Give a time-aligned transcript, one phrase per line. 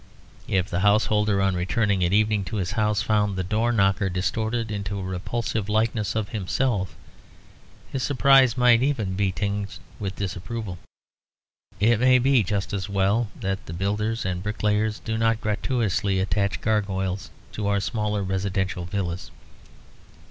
[0.47, 4.71] If the householder, on returning at evening to his house, found the door knocker distorted
[4.71, 6.95] into a repulsive likeness of himself,
[7.91, 10.79] his surprise might even be tinged with disapproval.
[11.79, 17.29] It may be just as well that builders and bricklayers do not gratuitously attach gargoyles
[17.51, 19.29] to our smaller residential villas.